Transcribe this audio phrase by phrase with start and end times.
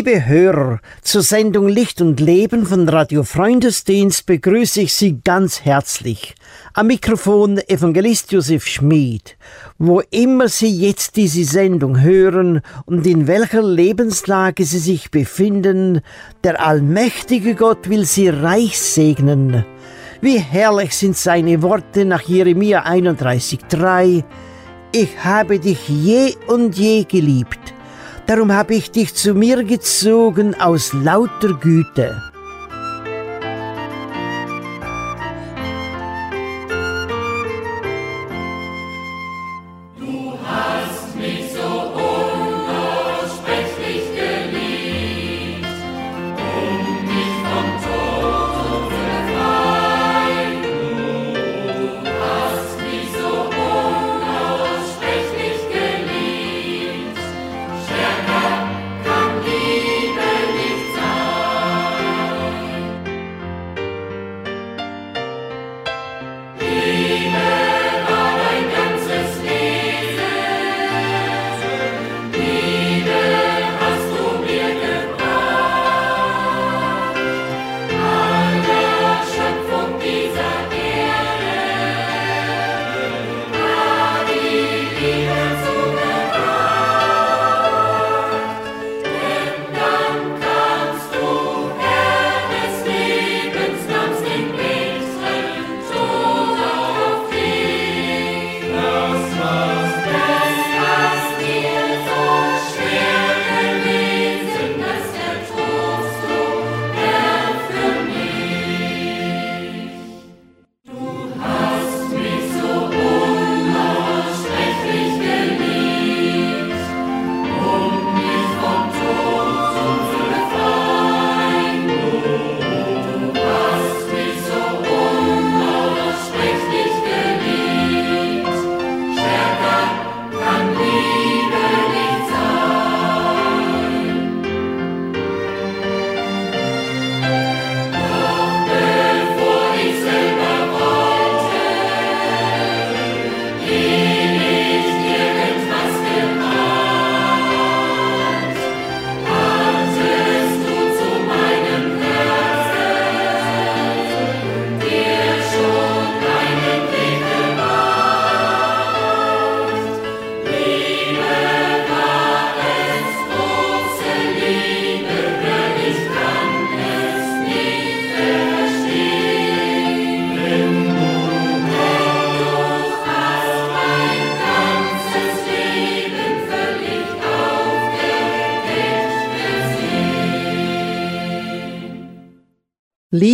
[0.00, 6.34] Liebe Hörer, zur Sendung Licht und Leben von Radio Freundesdienst begrüße ich Sie ganz herzlich.
[6.72, 9.36] Am Mikrofon Evangelist Josef Schmid.
[9.76, 16.00] Wo immer Sie jetzt diese Sendung hören und in welcher Lebenslage Sie sich befinden,
[16.44, 19.66] der allmächtige Gott will Sie reich segnen.
[20.22, 24.24] Wie herrlich sind seine Worte nach Jeremia 31,3.
[24.92, 27.74] Ich habe dich je und je geliebt
[28.30, 32.29] Darum habe ich dich zu mir gezogen aus lauter Güte.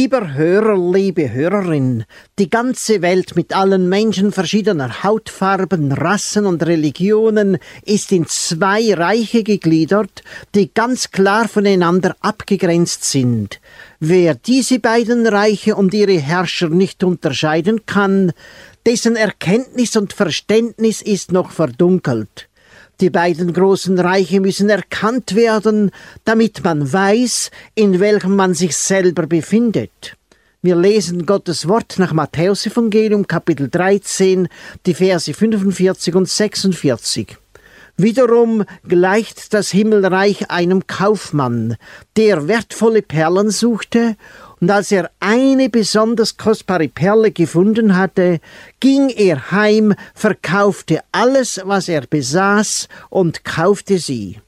[0.06, 2.04] Lieber Hörer, liebe Hörerin,
[2.38, 9.42] die ganze Welt mit allen Menschen verschiedener Hautfarben, Rassen und Religionen ist in zwei Reiche
[9.42, 10.22] gegliedert,
[10.54, 13.60] die ganz klar voneinander abgegrenzt sind.
[13.98, 18.30] Wer diese beiden Reiche und ihre Herrscher nicht unterscheiden kann,
[18.86, 22.48] dessen Erkenntnis und Verständnis ist noch verdunkelt.
[23.00, 25.90] Die beiden großen Reiche müssen erkannt werden,
[26.24, 30.16] damit man weiß, in welchem man sich selber befindet.
[30.62, 34.48] Wir lesen Gottes Wort nach Matthäus Evangelium Kapitel 13,
[34.86, 37.36] die Verse 45 und 46.
[37.98, 41.76] Wiederum gleicht das Himmelreich einem Kaufmann,
[42.16, 44.16] der wertvolle Perlen suchte
[44.60, 48.40] und als er eine besonders kostbare Perle gefunden hatte,
[48.80, 54.40] ging er heim, verkaufte alles, was er besaß, und kaufte sie.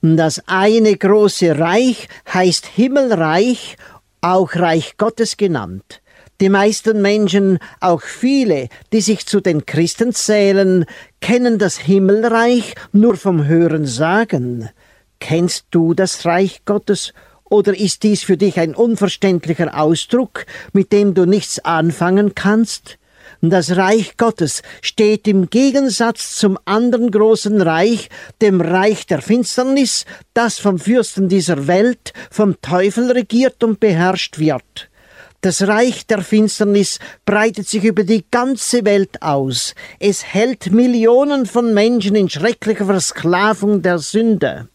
[0.00, 3.76] Das eine große Reich heißt Himmelreich,
[4.20, 6.00] auch Reich Gottes genannt.
[6.40, 10.86] Die meisten Menschen, auch viele, die sich zu den Christen zählen,
[11.20, 14.70] kennen das Himmelreich nur vom Hören sagen.
[15.20, 17.12] Kennst du das Reich Gottes
[17.52, 22.96] oder ist dies für dich ein unverständlicher Ausdruck, mit dem du nichts anfangen kannst?
[23.42, 28.08] Das Reich Gottes steht im Gegensatz zum anderen großen Reich,
[28.40, 34.88] dem Reich der Finsternis, das vom Fürsten dieser Welt, vom Teufel regiert und beherrscht wird.
[35.42, 39.74] Das Reich der Finsternis breitet sich über die ganze Welt aus.
[39.98, 44.68] Es hält Millionen von Menschen in schrecklicher Versklavung der Sünde.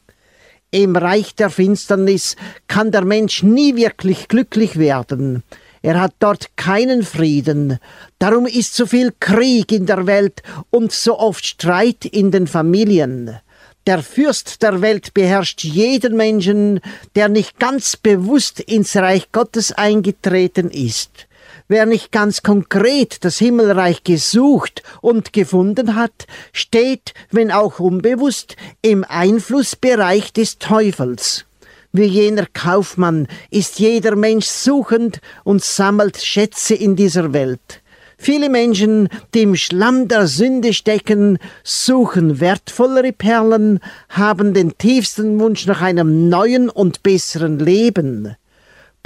[0.72, 2.36] Im Reich der Finsternis
[2.68, 5.44] kann der Mensch nie wirklich glücklich werden.
[5.82, 7.80] Er hat dort keinen Frieden.
[8.20, 13.40] Darum ist so viel Krieg in der Welt und so oft Streit in den Familien.
[13.86, 16.82] Der Fürst der Welt beherrscht jeden Menschen,
[17.16, 21.27] der nicht ganz bewusst ins Reich Gottes eingetreten ist.
[21.70, 29.04] Wer nicht ganz konkret das Himmelreich gesucht und gefunden hat, steht, wenn auch unbewusst, im
[29.04, 31.44] Einflussbereich des Teufels.
[31.92, 37.82] Wie jener Kaufmann ist jeder Mensch suchend und sammelt Schätze in dieser Welt.
[38.18, 43.80] Viele Menschen, die im Schlamm der Sünde stecken, suchen wertvollere Perlen,
[44.10, 48.38] haben den tiefsten Wunsch nach einem neuen und besseren Leben.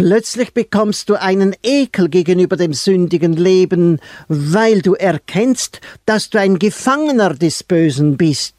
[0.01, 6.57] Plötzlich bekommst du einen Ekel gegenüber dem sündigen Leben, weil du erkennst, dass du ein
[6.57, 8.56] Gefangener des Bösen bist.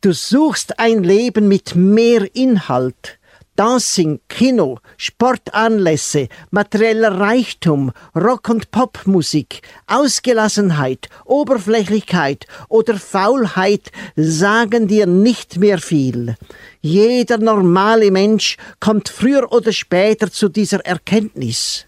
[0.00, 3.15] Du suchst ein Leben mit mehr Inhalt.
[3.56, 15.58] Dancing, Kino, Sportanlässe, materieller Reichtum, Rock- und Popmusik, Ausgelassenheit, Oberflächlichkeit oder Faulheit sagen dir nicht
[15.58, 16.36] mehr viel.
[16.82, 21.86] Jeder normale Mensch kommt früher oder später zu dieser Erkenntnis.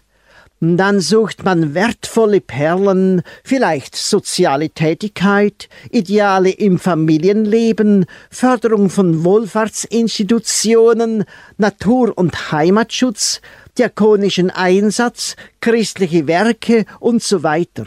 [0.61, 11.23] Dann sucht man wertvolle Perlen, vielleicht soziale Tätigkeit, Ideale im Familienleben, Förderung von Wohlfahrtsinstitutionen,
[11.57, 13.39] Natur- und Heimatschutz,
[13.77, 17.85] diakonischen Einsatz, christliche Werke und so weiter.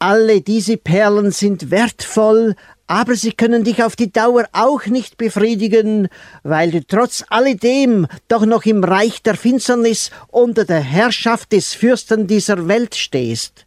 [0.00, 2.56] Alle diese Perlen sind wertvoll,
[2.90, 6.08] aber sie können dich auf die Dauer auch nicht befriedigen,
[6.42, 12.26] weil du trotz alledem doch noch im Reich der Finsternis unter der Herrschaft des Fürsten
[12.26, 13.64] dieser Welt stehst.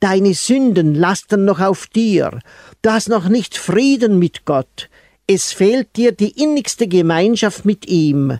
[0.00, 2.40] Deine Sünden lasten noch auf dir,
[2.82, 4.90] du hast noch nicht Frieden mit Gott,
[5.26, 8.38] es fehlt dir die innigste Gemeinschaft mit ihm,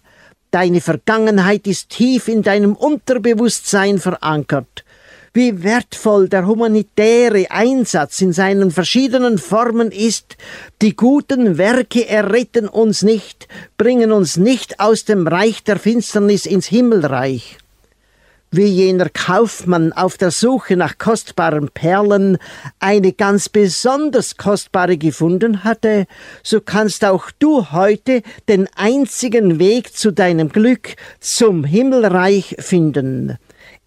[0.50, 4.84] deine Vergangenheit ist tief in deinem Unterbewusstsein verankert,
[5.32, 10.36] wie wertvoll der humanitäre Einsatz in seinen verschiedenen Formen ist.
[10.82, 16.66] Die guten Werke erretten uns nicht, bringen uns nicht aus dem Reich der Finsternis ins
[16.66, 17.58] Himmelreich.
[18.50, 22.38] Wie jener Kaufmann auf der Suche nach kostbaren Perlen
[22.80, 26.06] eine ganz besonders kostbare gefunden hatte,
[26.42, 33.36] so kannst auch du heute den einzigen Weg zu deinem Glück, zum Himmelreich finden.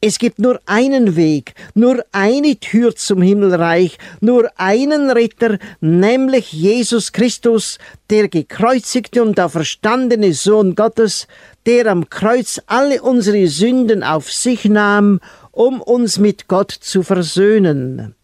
[0.04, 7.12] Es gibt nur einen Weg, nur eine Tür zum Himmelreich, nur einen Ritter, nämlich Jesus
[7.12, 7.78] Christus,
[8.10, 11.28] der gekreuzigte und auferstandene Sohn Gottes,
[11.68, 15.20] der am Kreuz alle unsere Sünden auf sich nahm,
[15.52, 18.16] um uns mit Gott zu versöhnen.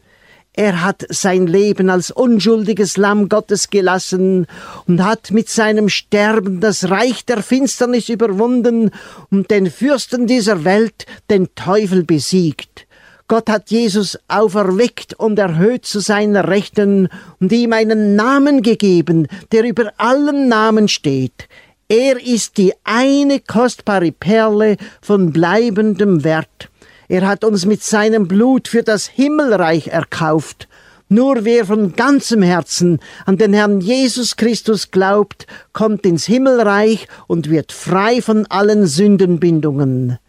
[0.57, 4.47] Er hat sein Leben als unschuldiges Lamm Gottes gelassen
[4.87, 8.89] und hat mit seinem Sterben das Reich der Finsternis überwunden
[9.29, 12.87] und den Fürsten dieser Welt, den Teufel, besiegt.
[13.27, 17.09] Gott hat Jesus auferweckt und erhöht zu seiner Rechten
[17.39, 21.47] und ihm einen Namen gegeben, der über allen Namen steht.
[21.87, 26.69] Er ist die eine kostbare Perle von bleibendem Wert.
[27.09, 30.67] Er hat uns mit seinem Blut für das Himmelreich erkauft.
[31.09, 37.49] Nur wer von ganzem Herzen an den Herrn Jesus Christus glaubt, kommt ins Himmelreich und
[37.49, 40.19] wird frei von allen Sündenbindungen.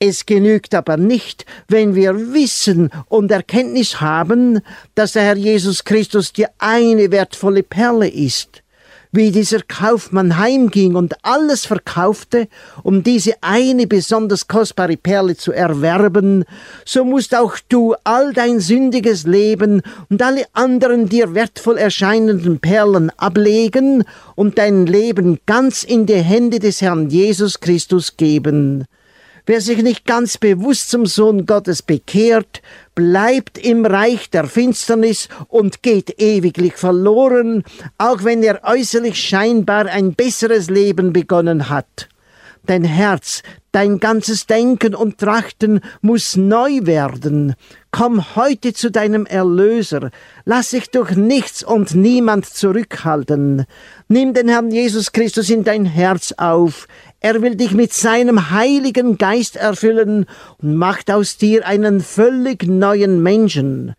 [0.00, 4.60] Es genügt aber nicht, wenn wir Wissen und Erkenntnis haben,
[4.96, 8.64] dass der Herr Jesus Christus die eine wertvolle Perle ist
[9.16, 12.48] wie dieser Kaufmann heimging und alles verkaufte,
[12.82, 16.44] um diese eine besonders kostbare Perle zu erwerben,
[16.84, 23.10] so musst auch du all dein sündiges Leben und alle anderen dir wertvoll erscheinenden Perlen
[23.16, 24.04] ablegen
[24.34, 28.84] und dein Leben ganz in die Hände des Herrn Jesus Christus geben.
[29.48, 32.62] Wer sich nicht ganz bewusst zum Sohn Gottes bekehrt,
[32.96, 37.62] bleibt im Reich der Finsternis und geht ewiglich verloren,
[37.96, 42.08] auch wenn er äußerlich scheinbar ein besseres Leben begonnen hat.
[42.66, 47.54] Dein Herz, dein ganzes Denken und Trachten muss neu werden.
[47.92, 50.10] Komm heute zu deinem Erlöser.
[50.44, 53.66] Lass dich durch nichts und niemand zurückhalten.
[54.08, 56.88] Nimm den Herrn Jesus Christus in dein Herz auf.
[57.20, 60.26] Er will dich mit seinem heiligen Geist erfüllen
[60.58, 63.94] und macht aus dir einen völlig neuen Menschen.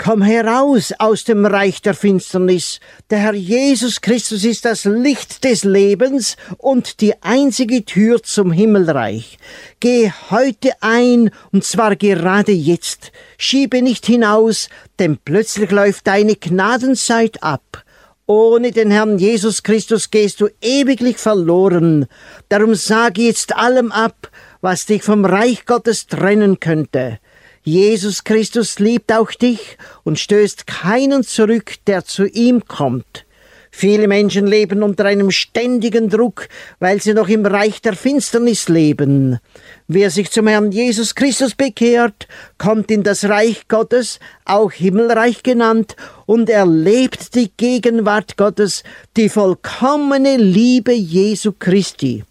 [0.00, 2.78] Komm heraus aus dem Reich der Finsternis.
[3.10, 9.38] Der Herr Jesus Christus ist das Licht des Lebens und die einzige Tür zum Himmelreich.
[9.80, 13.10] Geh heute ein, und zwar gerade jetzt.
[13.38, 14.68] Schiebe nicht hinaus,
[15.00, 17.82] denn plötzlich läuft deine Gnadenzeit ab.
[18.24, 22.06] Ohne den Herrn Jesus Christus gehst du ewiglich verloren.
[22.48, 27.18] Darum sage jetzt allem ab, was dich vom Reich Gottes trennen könnte.
[27.62, 33.26] Jesus Christus liebt auch dich und stößt keinen zurück, der zu ihm kommt.
[33.70, 36.48] Viele Menschen leben unter einem ständigen Druck,
[36.80, 39.38] weil sie noch im Reich der Finsternis leben.
[39.86, 45.94] Wer sich zum Herrn Jesus Christus bekehrt, kommt in das Reich Gottes, auch Himmelreich genannt,
[46.26, 48.82] und erlebt die Gegenwart Gottes,
[49.16, 52.24] die vollkommene Liebe Jesu Christi.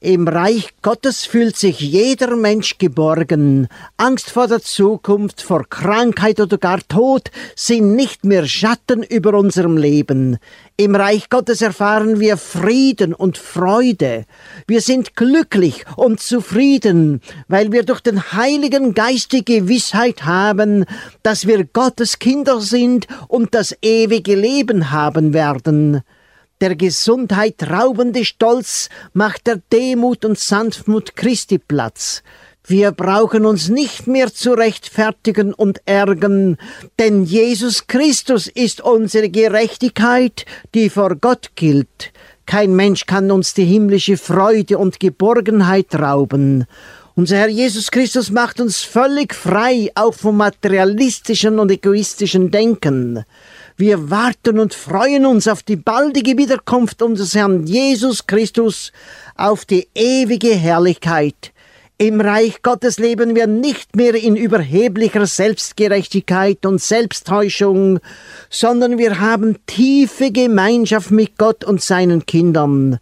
[0.00, 3.66] Im Reich Gottes fühlt sich jeder Mensch geborgen.
[3.96, 9.76] Angst vor der Zukunft, vor Krankheit oder gar Tod sind nicht mehr Schatten über unserem
[9.76, 10.38] Leben.
[10.76, 14.24] Im Reich Gottes erfahren wir Frieden und Freude.
[14.68, 20.84] Wir sind glücklich und zufrieden, weil wir durch den Heiligen Geist die Gewissheit haben,
[21.24, 26.04] dass wir Gottes Kinder sind und das ewige Leben haben werden.
[26.60, 32.24] Der Gesundheit raubende Stolz macht der Demut und Sanftmut Christi Platz.
[32.66, 36.58] Wir brauchen uns nicht mehr zu rechtfertigen und ärgern,
[36.98, 42.12] denn Jesus Christus ist unsere Gerechtigkeit, die vor Gott gilt.
[42.44, 46.66] Kein Mensch kann uns die himmlische Freude und Geborgenheit rauben.
[47.14, 53.24] Unser Herr Jesus Christus macht uns völlig frei, auch vom materialistischen und egoistischen Denken.
[53.80, 58.90] Wir warten und freuen uns auf die baldige Wiederkunft unseres Herrn Jesus Christus,
[59.36, 61.52] auf die ewige Herrlichkeit.
[61.96, 68.00] Im Reich Gottes leben wir nicht mehr in überheblicher Selbstgerechtigkeit und Selbsttäuschung,
[68.50, 72.98] sondern wir haben tiefe Gemeinschaft mit Gott und seinen Kindern.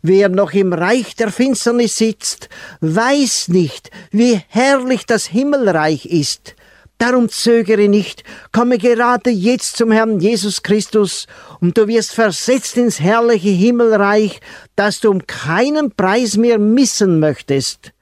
[0.00, 2.48] Wer noch im Reich der Finsternis sitzt,
[2.80, 6.54] weiß nicht, wie herrlich das Himmelreich ist.
[7.00, 11.26] Darum zögere nicht, komme gerade jetzt zum Herrn Jesus Christus,
[11.62, 14.40] und du wirst versetzt ins herrliche Himmelreich,
[14.76, 17.92] das du um keinen Preis mehr missen möchtest.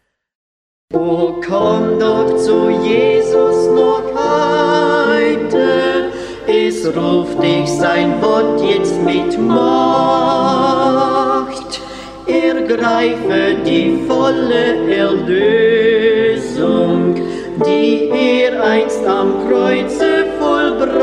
[0.93, 6.11] O komm doch zu Jesus noch heute,
[6.49, 10.59] es ruft dich sein Wort jetzt mit Macht.
[12.26, 15.88] Ergreife die volle Erlösung,
[17.67, 20.99] die er einst am Kreuze vollbracht.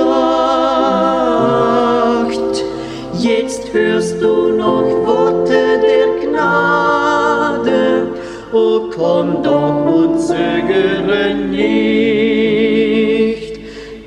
[3.20, 8.08] Jetzt hörst du noch Worte der Gnade,
[8.54, 11.66] o komm doch und zögere nicht.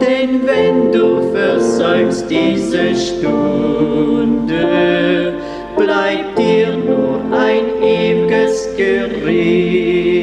[0.00, 4.54] Denn wenn du versäumst diese Stunde,
[5.76, 10.17] bleibt dir nur ein ewiges Gericht.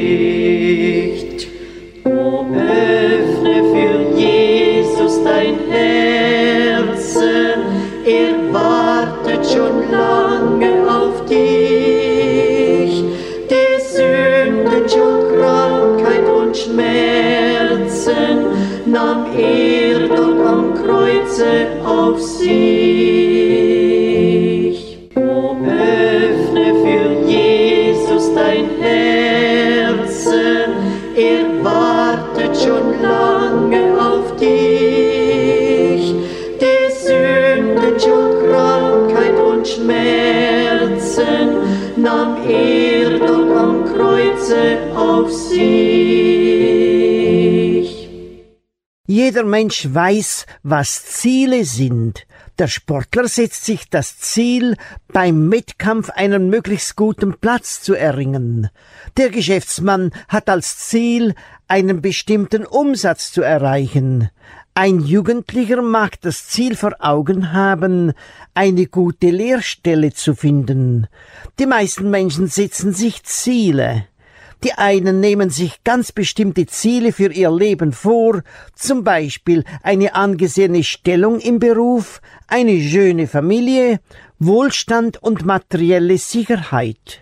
[49.36, 52.26] Jeder Mensch weiß, was Ziele sind.
[52.58, 54.78] Der Sportler setzt sich das Ziel,
[55.08, 58.70] beim Wettkampf einen möglichst guten Platz zu erringen.
[59.18, 61.34] Der Geschäftsmann hat als Ziel,
[61.68, 64.30] einen bestimmten Umsatz zu erreichen.
[64.72, 68.14] Ein Jugendlicher mag das Ziel vor Augen haben,
[68.54, 71.08] eine gute Lehrstelle zu finden.
[71.58, 74.06] Die meisten Menschen setzen sich Ziele.
[74.66, 78.42] Die einen nehmen sich ganz bestimmte Ziele für ihr Leben vor,
[78.74, 84.00] zum Beispiel eine angesehene Stellung im Beruf, eine schöne Familie,
[84.40, 87.20] Wohlstand und materielle Sicherheit.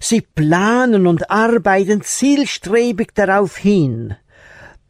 [0.00, 4.16] Sie planen und arbeiten zielstrebig darauf hin.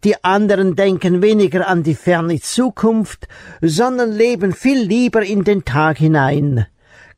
[0.04, 3.26] Die anderen denken weniger an die ferne Zukunft,
[3.60, 6.68] sondern leben viel lieber in den Tag hinein.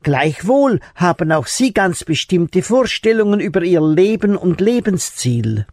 [0.02, 5.66] Gleichwohl haben auch sie ganz bestimmte Vorstellungen über ihr Leben und Lebensziel.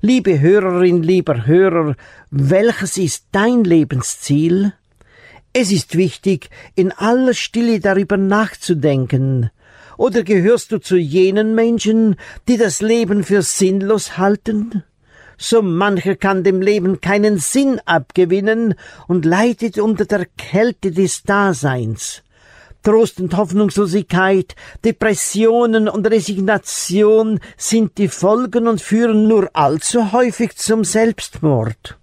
[0.00, 1.94] Liebe Hörerin, lieber Hörer,
[2.30, 4.72] welches ist dein Lebensziel?
[5.52, 9.50] Es ist wichtig, in aller Stille darüber nachzudenken.
[9.98, 14.84] Oder gehörst du zu jenen Menschen, die das Leben für sinnlos halten?
[15.36, 18.74] So mancher kann dem Leben keinen Sinn abgewinnen
[19.08, 22.22] und leidet unter der Kälte des Daseins.
[22.88, 30.84] Trost und Hoffnungslosigkeit, Depressionen und Resignation sind die Folgen und führen nur allzu häufig zum
[30.84, 31.98] Selbstmord.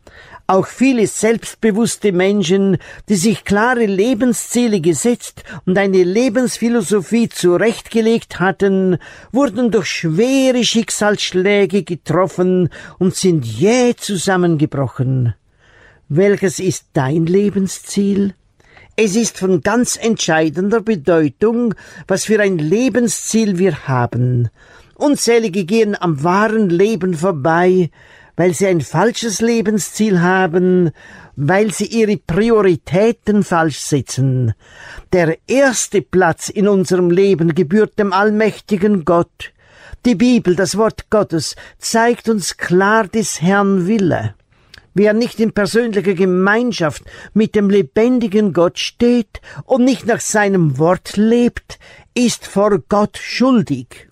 [0.46, 2.78] Auch viele selbstbewusste Menschen,
[3.10, 9.00] die sich klare Lebensziele gesetzt und eine Lebensphilosophie zurechtgelegt hatten,
[9.32, 15.34] wurden durch schwere Schicksalsschläge getroffen und sind jäh zusammengebrochen.
[16.10, 18.36] Welches ist dein Lebensziel?
[18.98, 21.76] Es ist von ganz entscheidender Bedeutung,
[22.08, 24.50] was für ein Lebensziel wir haben.
[24.96, 27.90] Unzählige gehen am wahren Leben vorbei,
[28.38, 30.92] weil sie ein falsches Lebensziel haben,
[31.36, 34.54] weil sie ihre Prioritäten falsch setzen.
[35.12, 39.52] Der erste Platz in unserem Leben gebührt dem allmächtigen Gott.
[40.06, 44.36] Die Bibel, das Wort Gottes, zeigt uns klar des Herrn Wille.
[44.98, 51.18] Wer nicht in persönlicher Gemeinschaft mit dem lebendigen Gott steht und nicht nach seinem Wort
[51.18, 51.80] lebt,
[52.14, 54.08] ist vor Gott schuldig.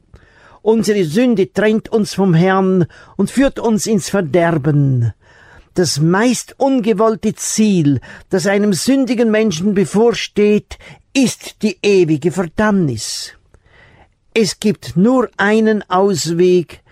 [0.62, 2.86] Unsere Sünde trennt uns vom Herrn
[3.16, 5.14] und führt uns ins Verderben.
[5.74, 10.78] Das meist ungewollte Ziel, das einem sündigen Menschen bevorsteht,
[11.14, 13.34] ist die ewige Verdammnis.
[14.34, 16.83] Es gibt nur einen Ausweg.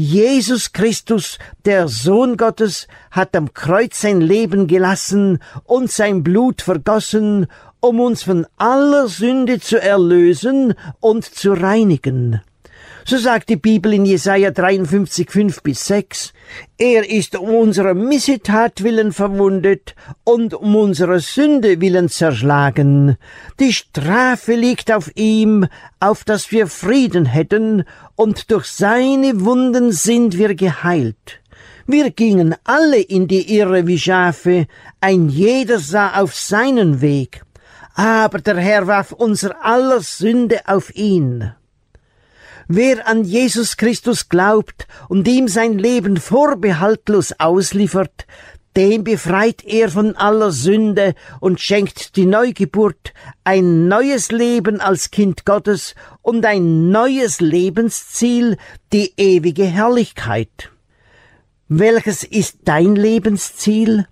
[0.00, 7.48] Jesus Christus, der Sohn Gottes, hat am Kreuz sein Leben gelassen und sein Blut vergossen,
[7.80, 12.40] um uns von aller Sünde zu erlösen und zu reinigen.
[13.10, 16.34] So sagt die Bibel in Jesaja 53, 5 bis 6,
[16.76, 23.16] er ist um unserer Missetat willen verwundet und um unserer Sünde willen zerschlagen.
[23.60, 25.66] Die Strafe liegt auf ihm,
[26.00, 27.84] auf dass wir Frieden hätten,
[28.14, 31.40] und durch seine Wunden sind wir geheilt.
[31.86, 34.66] Wir gingen alle in die Irre wie Schafe,
[35.00, 37.40] ein jeder sah auf seinen Weg,
[37.94, 41.54] aber der Herr warf unser aller Sünde auf ihn.
[42.70, 48.26] Wer an Jesus Christus glaubt und ihm sein Leben vorbehaltlos ausliefert,
[48.76, 55.46] dem befreit er von aller Sünde und schenkt die Neugeburt, ein neues Leben als Kind
[55.46, 58.58] Gottes und ein neues Lebensziel,
[58.92, 60.70] die ewige Herrlichkeit.
[61.68, 64.06] Welches ist dein Lebensziel?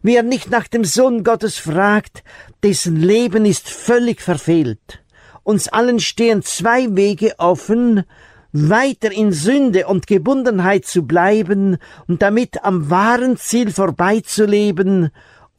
[0.00, 2.24] Wer nicht nach dem Sohn Gottes fragt,
[2.62, 5.02] dessen Leben ist völlig verfehlt.
[5.42, 8.04] Uns allen stehen zwei Wege offen,
[8.52, 15.10] weiter in Sünde und Gebundenheit zu bleiben und damit am wahren Ziel vorbeizuleben,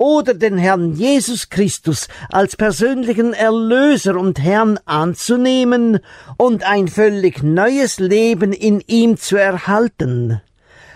[0.02, 6.00] oder den Herrn Jesus Christus als persönlichen Erlöser und Herrn anzunehmen
[6.38, 10.42] und ein völlig neues Leben in ihm zu erhalten.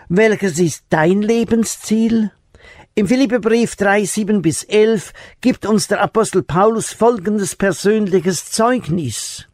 [0.10, 2.32] Welches ist dein Lebensziel?
[2.98, 9.50] Im Philipperbrief 3, 7 bis 11 gibt uns der Apostel Paulus folgendes persönliches Zeugnis.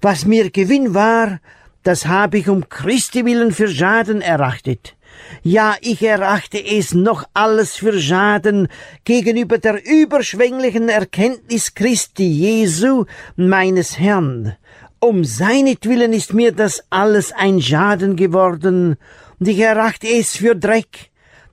[0.00, 1.40] Was mir Gewinn war,
[1.82, 4.94] das habe ich um Christi willen für Schaden erachtet.
[5.42, 8.68] Ja, ich erachte es noch alles für Schaden
[9.02, 14.54] gegenüber der überschwänglichen Erkenntnis Christi Jesu, meines Herrn.
[15.00, 18.98] Um seinetwillen ist mir das alles ein Schaden geworden,
[19.40, 21.10] und ich erachte es für Dreck,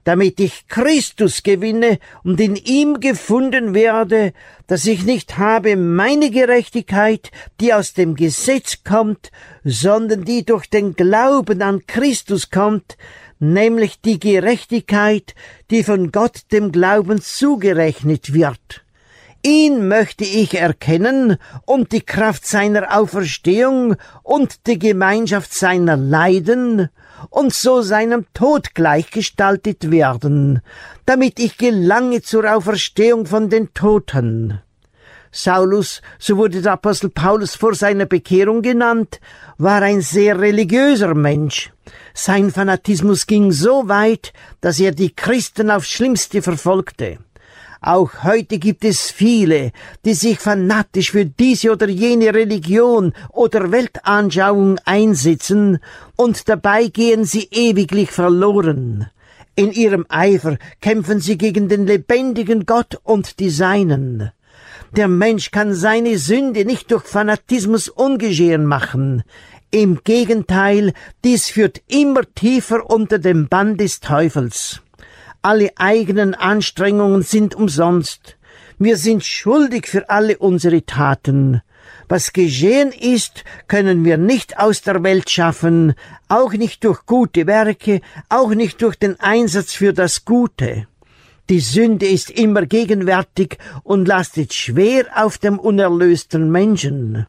[0.10, 4.34] damit ich Christus gewinne und in ihm gefunden werde,
[4.66, 7.30] dass ich nicht habe meine Gerechtigkeit,
[7.62, 9.32] die aus dem Gesetz kommt,
[9.64, 12.98] sondern die durch den Glauben an Christus kommt,
[13.38, 15.36] nämlich die Gerechtigkeit,
[15.70, 18.84] die von Gott dem Glauben zugerechnet wird.
[19.44, 26.90] Ihn möchte ich erkennen und die Kraft seiner Auferstehung und die Gemeinschaft seiner Leiden
[27.30, 30.62] und so seinem Tod gleichgestaltet werden,
[31.06, 34.60] damit ich gelange zur Auferstehung von den Toten.
[35.32, 39.20] Saulus, so wurde der Apostel Paulus vor seiner Bekehrung genannt,
[39.58, 41.72] war ein sehr religiöser Mensch.
[42.14, 47.20] Sein Fanatismus ging so weit, dass er die Christen aufs Schlimmste verfolgte.
[47.82, 49.72] Auch heute gibt es viele,
[50.04, 55.80] die sich fanatisch für diese oder jene Religion oder Weltanschauung einsetzen,
[56.18, 59.08] und dabei gehen sie ewiglich verloren.
[59.56, 64.32] In ihrem Eifer kämpfen sie gegen den lebendigen Gott und die Seinen.
[64.96, 69.24] Der Mensch kann seine Sünde nicht durch Fanatismus ungeschehen machen.
[69.72, 74.82] Im Gegenteil, dies führt immer tiefer unter dem Bann des Teufels.
[75.42, 78.38] Alle eigenen Anstrengungen sind umsonst.
[78.78, 81.62] Wir sind schuldig für alle unsere Taten.
[82.10, 85.94] Was geschehen ist, können wir nicht aus der Welt schaffen,
[86.28, 90.88] auch nicht durch gute Werke, auch nicht durch den Einsatz für das Gute.
[91.50, 97.28] Die Sünde ist immer gegenwärtig und lastet schwer auf dem unerlösten Menschen.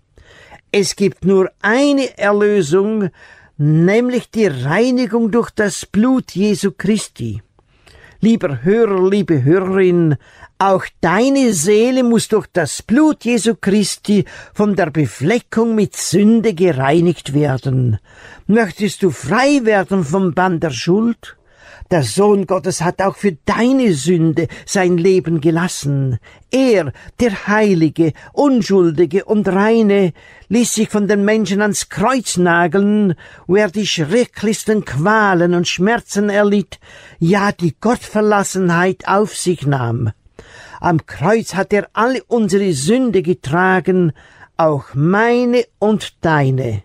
[0.73, 3.11] Es gibt nur eine Erlösung,
[3.57, 7.43] nämlich die Reinigung durch das Blut Jesu Christi.
[8.23, 10.17] Lieber Hörer, liebe Hörerin,
[10.59, 17.33] auch deine Seele muss durch das Blut Jesu Christi von der Befleckung mit Sünde gereinigt
[17.33, 17.99] werden.
[18.47, 21.39] Möchtest du frei werden vom Bann der Schuld?
[21.91, 26.21] Der Sohn Gottes hat auch für deine Sünde sein Leben gelassen.
[26.53, 30.13] Er, der Heilige, Unschuldige und Reine,
[30.49, 33.15] ließ sich von den Menschen ans Kreuz nageln,
[33.49, 36.79] wo er die schrecklichsten Qualen und Schmerzen erlitt,
[37.19, 40.13] ja die Gottverlassenheit auf sich nahm.
[40.81, 44.13] Am Kreuz hat er alle unsere Sünde getragen,
[44.57, 46.85] auch meine und deine.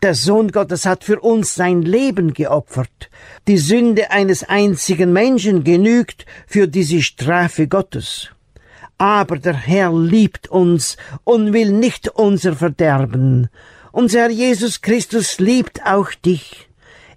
[0.00, 3.10] Der Sohn Gottes hat für uns sein Leben geopfert.
[3.48, 8.30] Die Sünde eines einzigen Menschen genügt für diese Strafe Gottes.
[8.96, 13.48] Aber der Herr liebt uns und will nicht unser Verderben.
[13.90, 16.68] Unser Herr Jesus Christus liebt auch dich.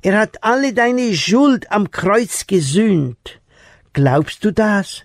[0.01, 3.39] Er hat alle deine Schuld am Kreuz gesühnt.
[3.93, 5.03] Glaubst du das?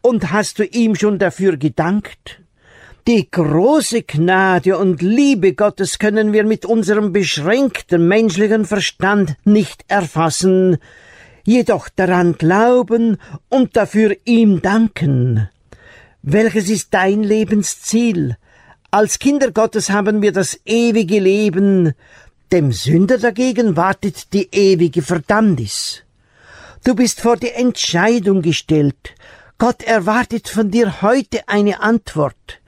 [0.00, 2.40] Und hast du ihm schon dafür gedankt?
[3.08, 10.76] Die große Gnade und Liebe Gottes können wir mit unserem beschränkten menschlichen Verstand nicht erfassen,
[11.42, 13.16] jedoch daran glauben
[13.48, 15.48] und dafür ihm danken.
[16.20, 18.36] Welches ist dein Lebensziel?
[18.90, 21.94] Als Kinder Gottes haben wir das ewige Leben,
[22.52, 26.02] dem Sünder dagegen wartet die ewige Verdammnis.
[26.84, 29.14] Du bist vor die Entscheidung gestellt.
[29.56, 32.60] Gott erwartet von dir heute eine Antwort.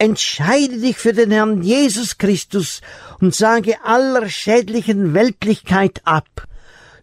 [0.00, 2.82] Entscheide dich für den Herrn Jesus Christus
[3.20, 6.46] und sage aller schädlichen Weltlichkeit ab.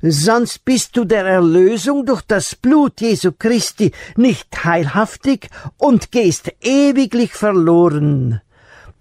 [0.01, 7.33] Sonst bist du der Erlösung durch das Blut Jesu Christi nicht heilhaftig und gehst ewiglich
[7.33, 8.39] verloren.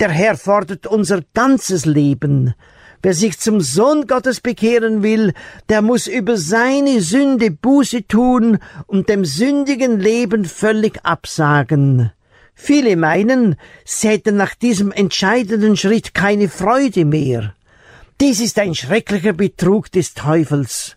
[0.01, 2.55] Der Herr fordert unser ganzes Leben.
[3.01, 5.35] Wer sich zum Sohn Gottes bekehren will,
[5.69, 12.11] der muss über seine Sünde Buße tun und dem sündigen Leben völlig absagen.
[12.55, 17.55] Viele meinen, sie hätten nach diesem entscheidenden Schritt keine Freude mehr.
[18.21, 20.97] Dies ist ein schrecklicher Betrug des Teufels.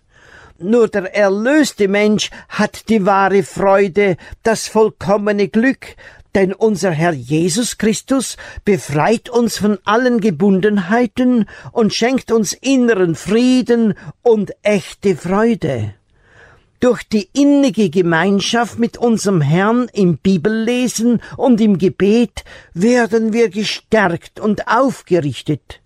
[0.59, 5.95] Nur der erlöste Mensch hat die wahre Freude, das vollkommene Glück,
[6.35, 13.95] denn unser Herr Jesus Christus befreit uns von allen Gebundenheiten und schenkt uns inneren Frieden
[14.21, 15.95] und echte Freude.
[16.79, 24.39] Durch die innige Gemeinschaft mit unserem Herrn im Bibellesen und im Gebet werden wir gestärkt
[24.39, 25.81] und aufgerichtet.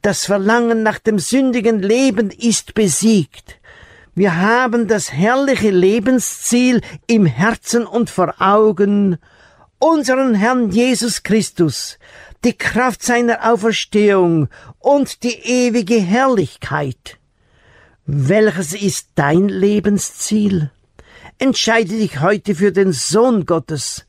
[0.00, 3.58] Das Verlangen nach dem sündigen Leben ist besiegt.
[4.14, 9.18] Wir haben das herrliche Lebensziel im Herzen und vor Augen,
[9.80, 11.98] unseren Herrn Jesus Christus,
[12.44, 14.48] die Kraft seiner Auferstehung
[14.78, 17.17] und die ewige Herrlichkeit.
[18.10, 20.70] Welches ist dein Lebensziel?
[21.38, 24.06] Entscheide dich heute für den Sohn Gottes.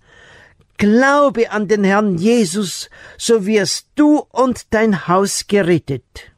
[0.78, 6.32] Glaube an den Herrn Jesus, so wirst du und dein Haus gerettet.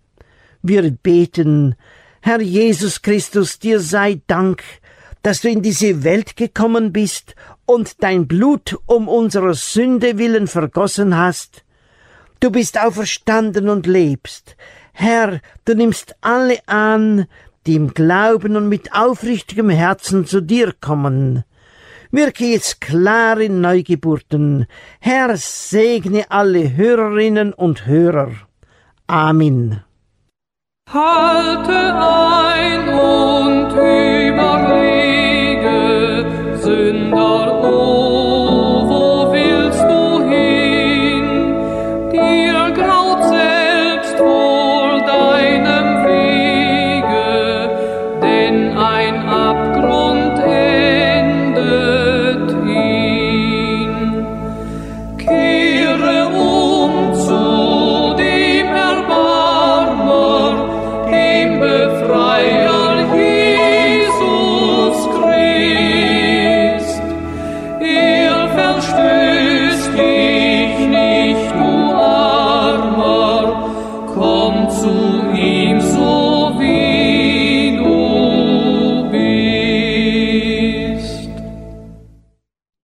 [0.64, 1.76] Wir beten,
[2.22, 4.64] Herr Jesus Christus, dir sei Dank,
[5.22, 7.36] dass du in diese Welt gekommen bist
[7.68, 11.64] und dein Blut um unserer Sünde willen vergossen hast.
[12.40, 14.56] Du bist auferstanden und lebst.
[14.94, 17.28] Herr, du nimmst alle an,
[17.66, 21.44] die im Glauben und mit aufrichtigem Herzen zu dir kommen.
[22.12, 24.66] Wirke jetzt klar in Neugeburten.
[25.00, 28.32] Herr, segne alle Hörerinnen und Hörer.
[29.08, 29.82] Amen.
[30.90, 35.06] Halte ein und überlege,
[36.62, 38.01] Sünder, oh,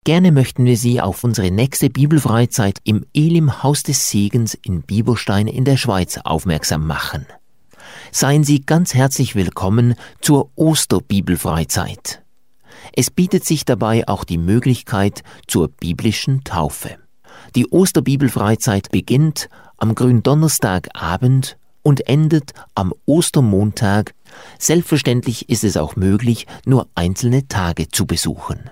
[0.05, 5.47] Gerne möchten wir Sie auf unsere nächste Bibelfreizeit im Elim Haus des Segens in Biberstein
[5.47, 7.25] in der Schweiz aufmerksam machen.
[8.11, 12.21] Seien Sie ganz herzlich willkommen zur Osterbibelfreizeit.
[12.91, 16.97] Es bietet sich dabei auch die Möglichkeit zur biblischen Taufe.
[17.55, 24.13] Die Osterbibelfreizeit beginnt am Gründonnerstagabend und endet am Ostermontag
[24.59, 28.69] Selbstverständlich ist es auch möglich, nur einzelne Tage zu besuchen.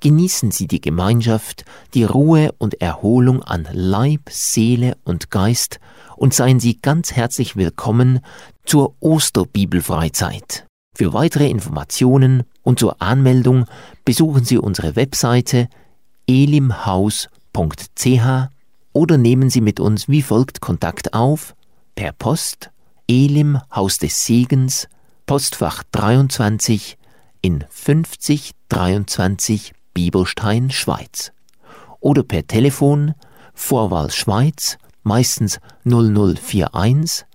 [0.00, 5.80] Genießen Sie die Gemeinschaft, die Ruhe und Erholung an Leib, Seele und Geist
[6.16, 8.20] und seien Sie ganz herzlich willkommen
[8.64, 10.66] zur Osterbibelfreizeit.
[10.94, 13.66] Für weitere Informationen und zur Anmeldung
[14.04, 15.68] besuchen Sie unsere Webseite
[16.28, 17.28] elimhaus.ch
[18.92, 21.56] oder nehmen Sie mit uns wie folgt Kontakt auf
[21.96, 22.70] per Post
[23.08, 24.88] Elim Haus des Segens
[25.26, 26.96] Postfach 23
[27.42, 31.32] in 5023 Bieberstein, Schweiz.
[31.98, 33.14] Oder per Telefon
[33.52, 37.26] Vorwahl Schweiz, meistens 0041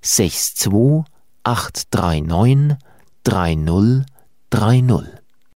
[0.00, 1.04] 62
[1.42, 2.78] 839
[3.22, 4.06] 3030.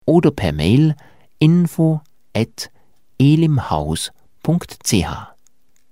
[0.04, 0.96] Oder per Mail
[1.38, 2.02] info
[2.36, 2.70] at
[3.18, 4.12] elimhaus.ch.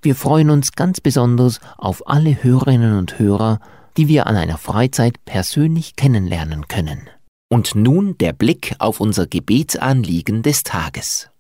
[0.02, 3.59] Wir freuen uns ganz besonders auf alle Hörerinnen und Hörer,
[3.96, 7.09] die wir an einer Freizeit persönlich kennenlernen können.
[7.50, 11.30] Und nun der Blick auf unser Gebetsanliegen des Tages.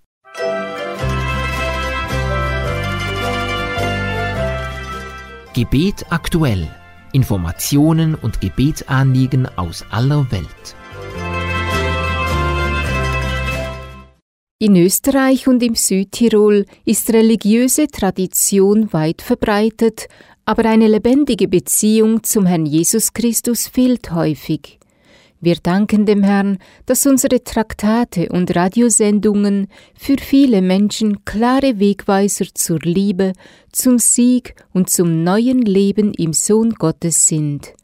[5.52, 6.66] Gebet aktuell.
[7.12, 10.76] Informationen und Gebetsanliegen aus aller Welt.
[14.58, 20.08] In Österreich und im Südtirol ist religiöse Tradition weit verbreitet,
[20.46, 24.77] aber eine lebendige Beziehung zum Herrn Jesus Christus fehlt häufig.
[25.40, 32.80] Wir danken dem Herrn, dass unsere Traktate und Radiosendungen für viele Menschen klare Wegweiser zur
[32.80, 33.34] Liebe,
[33.70, 37.74] zum Sieg und zum neuen Leben im Sohn Gottes sind.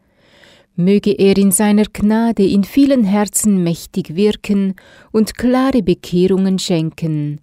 [0.74, 4.74] Möge er in seiner Gnade in vielen Herzen mächtig wirken
[5.12, 7.40] und klare Bekehrungen schenken.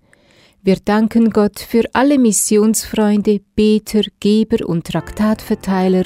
[0.63, 6.03] Wir danken Gott für alle Missionsfreunde, Beter, Geber und Traktatverteiler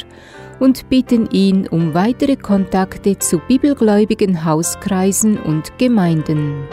[0.61, 6.63] und bitten ihn um weitere Kontakte zu bibelgläubigen Hauskreisen und Gemeinden.